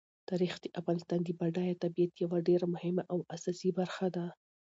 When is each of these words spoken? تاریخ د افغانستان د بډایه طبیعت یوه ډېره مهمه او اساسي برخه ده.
تاریخ 0.29 0.53
د 0.61 0.65
افغانستان 0.79 1.19
د 1.23 1.29
بډایه 1.39 1.79
طبیعت 1.83 2.11
یوه 2.23 2.37
ډېره 2.47 2.65
مهمه 2.73 3.03
او 3.11 3.19
اساسي 3.35 3.69
برخه 3.79 4.07
ده. 4.15 4.25